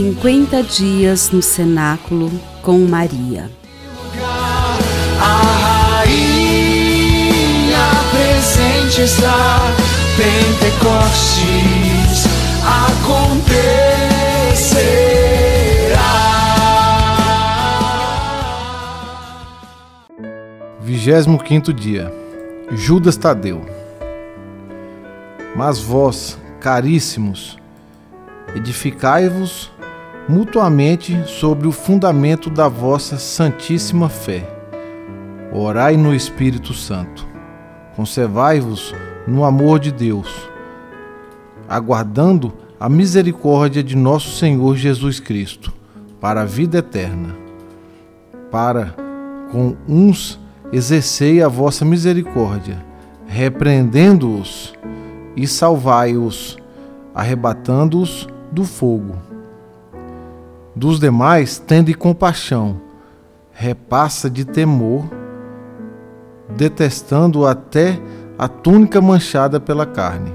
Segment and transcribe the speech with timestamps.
[0.00, 3.50] 50 dias no cenáculo com Maria.
[5.20, 7.36] A rainha
[8.10, 9.58] presente está,
[10.16, 11.44] Pentecostes
[12.64, 13.60] acontecerá.
[20.80, 22.10] Vigésimo quinto dia.
[22.72, 23.66] Judas Tadeu.
[25.54, 27.58] Mas vós, caríssimos,
[28.56, 29.70] edificai-vos
[30.30, 34.48] mutuamente sobre o fundamento da vossa santíssima fé.
[35.52, 37.26] Orai no Espírito Santo.
[37.96, 38.94] Conservai-vos
[39.26, 40.48] no amor de Deus,
[41.68, 45.72] aguardando a misericórdia de nosso Senhor Jesus Cristo,
[46.20, 47.36] para a vida eterna.
[48.52, 48.94] Para
[49.50, 50.38] com uns
[50.72, 52.84] exercei a vossa misericórdia,
[53.26, 54.74] repreendendo-os
[55.36, 56.56] e salvai-os,
[57.12, 59.30] arrebatando-os do fogo.
[60.80, 62.80] Dos demais, tende compaixão,
[63.52, 65.04] repassa de temor,
[66.56, 68.00] detestando até
[68.38, 70.32] a túnica manchada pela carne.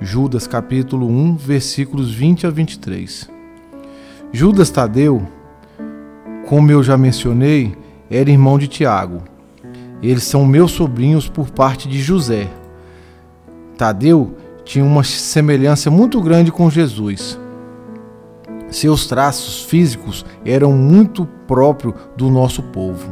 [0.00, 3.30] Judas capítulo 1, versículos 20 a 23.
[4.32, 5.24] Judas Tadeu,
[6.48, 7.78] como eu já mencionei,
[8.10, 9.22] era irmão de Tiago.
[10.02, 12.48] Eles são meus sobrinhos por parte de José.
[13.76, 17.38] Tadeu tinha uma semelhança muito grande com Jesus.
[18.70, 23.10] Seus traços físicos eram muito próprios do nosso povo,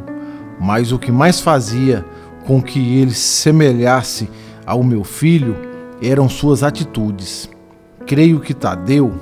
[0.60, 2.04] mas o que mais fazia
[2.46, 4.28] com que ele se semelhasse
[4.64, 5.56] ao meu filho
[6.02, 7.48] eram suas atitudes.
[8.06, 9.12] Creio que Tadeu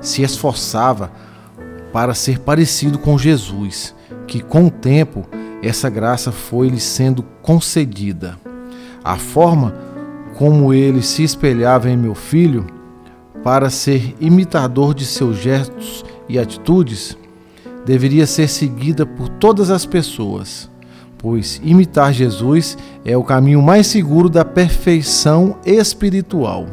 [0.00, 1.10] se esforçava
[1.92, 3.94] para ser parecido com Jesus,
[4.26, 5.26] que com o tempo
[5.62, 8.36] essa graça foi-lhe sendo concedida.
[9.02, 9.74] A forma
[10.36, 12.66] como ele se espelhava em meu filho
[13.42, 17.16] para ser imitador de seus gestos e atitudes,
[17.84, 20.70] deveria ser seguida por todas as pessoas,
[21.18, 26.66] pois imitar Jesus é o caminho mais seguro da perfeição espiritual.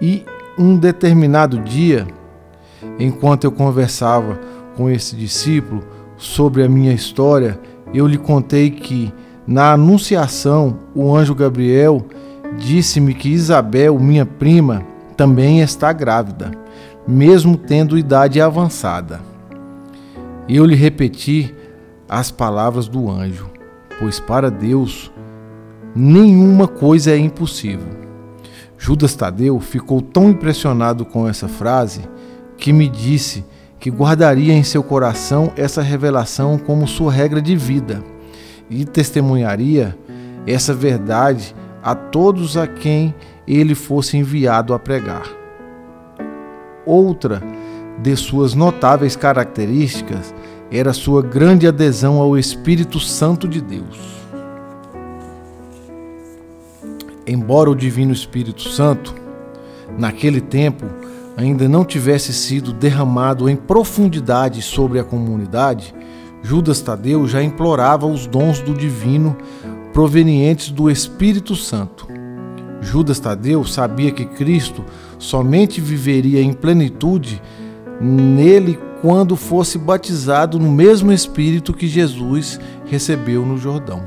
[0.00, 0.24] E
[0.58, 2.06] um determinado dia,
[2.98, 4.38] enquanto eu conversava
[4.76, 5.84] com esse discípulo
[6.16, 7.60] sobre a minha história,
[7.92, 9.12] eu lhe contei que,
[9.46, 12.04] na Anunciação, o anjo Gabriel
[12.58, 14.84] disse-me que Isabel, minha prima,
[15.16, 16.50] também está grávida,
[17.06, 19.20] mesmo tendo idade avançada.
[20.48, 21.54] Eu lhe repeti
[22.08, 23.50] as palavras do anjo,
[23.98, 25.10] pois para Deus
[25.94, 28.00] nenhuma coisa é impossível.
[28.76, 32.00] Judas Tadeu ficou tão impressionado com essa frase
[32.56, 33.44] que me disse
[33.78, 38.02] que guardaria em seu coração essa revelação como sua regra de vida
[38.68, 39.96] e testemunharia
[40.46, 43.14] essa verdade a todos a quem
[43.46, 45.24] ele fosse enviado a pregar.
[46.86, 47.42] Outra
[47.98, 50.34] de suas notáveis características
[50.70, 54.20] era sua grande adesão ao Espírito Santo de Deus.
[57.26, 59.14] Embora o Divino Espírito Santo,
[59.98, 60.86] naquele tempo,
[61.36, 65.94] ainda não tivesse sido derramado em profundidade sobre a comunidade,
[66.42, 69.36] Judas Tadeu já implorava os dons do divino
[69.92, 72.06] provenientes do Espírito Santo.
[72.80, 74.84] Judas Tadeu sabia que Cristo
[75.18, 77.42] somente viveria em plenitude
[78.00, 84.02] nele quando fosse batizado no mesmo Espírito que Jesus recebeu no Jordão.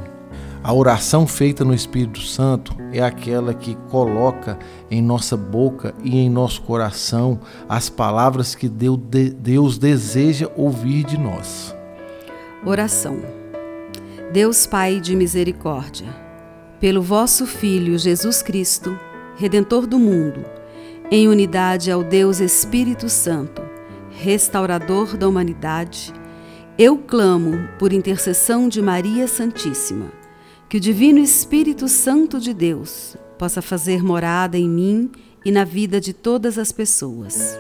[0.64, 4.58] A oração feita no Espírito Santo é aquela que coloca
[4.90, 11.76] em nossa boca e em nosso coração as palavras que Deus deseja ouvir de nós.
[12.66, 13.43] Oração.
[14.34, 16.08] Deus Pai de misericórdia,
[16.80, 19.00] pelo vosso Filho Jesus Cristo,
[19.36, 20.44] Redentor do mundo,
[21.12, 23.62] em unidade ao Deus Espírito Santo,
[24.10, 26.12] restaurador da humanidade,
[26.80, 30.12] eu clamo por intercessão de Maria Santíssima,
[30.68, 35.12] que o Divino Espírito Santo de Deus possa fazer morada em mim
[35.46, 37.56] e na vida de todas as pessoas.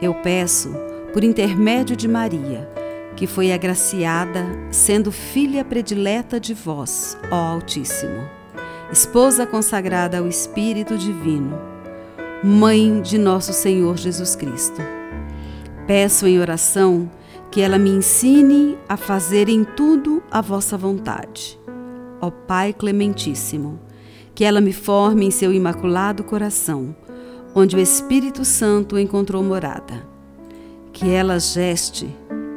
[0.00, 0.74] Eu peço,
[1.12, 2.81] por intermédio de Maria,
[3.16, 8.28] que foi agraciada, sendo filha predileta de vós, ó Altíssimo,
[8.90, 11.58] esposa consagrada ao Espírito Divino,
[12.42, 14.80] mãe de nosso Senhor Jesus Cristo.
[15.86, 17.10] Peço em oração
[17.50, 21.60] que ela me ensine a fazer em tudo a vossa vontade.
[22.20, 23.78] Ó Pai Clementíssimo,
[24.34, 26.96] que ela me forme em seu imaculado coração,
[27.54, 30.06] onde o Espírito Santo encontrou morada.
[30.92, 32.08] Que ela geste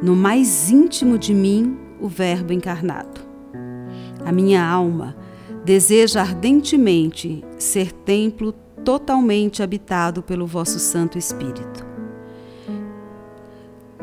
[0.06, 3.22] no mais íntimo de mim o Verbo encarnado.
[4.24, 5.18] A minha alma
[5.66, 8.52] deseja ardentemente ser templo
[8.84, 11.84] totalmente habitado pelo vosso Santo Espírito.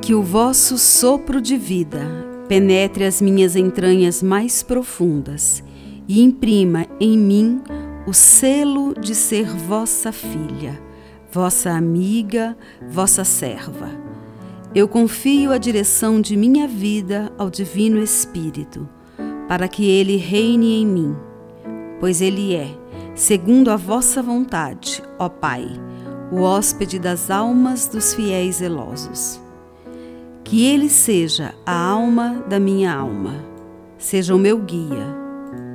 [0.00, 2.00] Que o vosso sopro de vida
[2.48, 5.62] penetre as minhas entranhas mais profundas
[6.08, 7.62] e imprima em mim
[8.08, 10.82] o selo de ser vossa filha,
[11.31, 12.56] vossa amiga,
[12.90, 14.11] vossa serva.
[14.74, 18.88] Eu confio a direção de minha vida ao Divino Espírito,
[19.46, 21.14] para que ele reine em mim,
[22.00, 22.74] pois ele é,
[23.14, 25.69] segundo a vossa vontade, ó Pai,
[26.32, 29.38] o hóspede das almas dos fiéis zelosos.
[30.42, 33.44] Que ele seja a alma da minha alma,
[33.98, 35.06] seja o meu guia,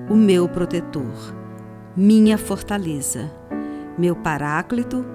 [0.10, 1.36] o meu protetor,
[1.96, 3.32] minha fortaleza,
[3.96, 5.06] meu paráclito,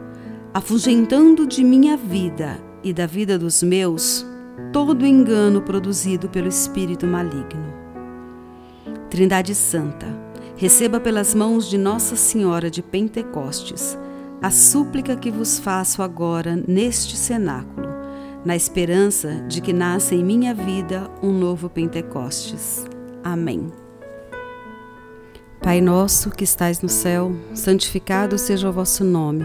[0.54, 4.26] afugentando de minha vida e da vida dos meus
[4.72, 7.72] todo engano produzido pelo espírito maligno.
[9.10, 10.06] Trindade Santa,
[10.56, 13.98] receba pelas mãos de Nossa Senhora de Pentecostes
[14.42, 17.88] a súplica que vos faço agora neste cenáculo,
[18.44, 22.84] na esperança de que nasça em minha vida um novo Pentecostes.
[23.22, 23.72] Amém.
[25.60, 29.44] Pai nosso que estais no céu, santificado seja o vosso nome.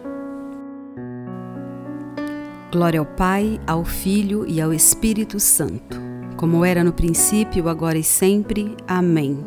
[2.71, 5.99] Glória ao Pai, ao Filho e ao Espírito Santo,
[6.37, 8.75] como era no princípio, agora e sempre.
[8.87, 9.45] Amém.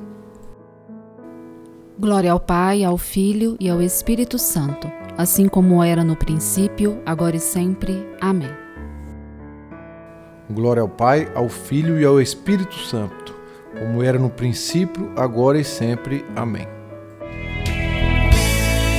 [1.99, 7.37] Glória ao Pai, ao Filho e ao Espírito Santo, assim como era no princípio, agora
[7.37, 8.07] e sempre.
[8.21, 8.51] Amém.
[10.51, 13.35] Glória ao Pai, ao Filho e ao Espírito Santo
[13.79, 16.25] como era no princípio, agora e sempre.
[16.37, 16.67] Amém.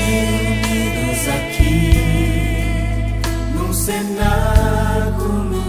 [0.05, 2.24] Reunidos aqui
[3.85, 5.61] cenáculo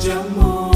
[0.00, 0.71] de amor,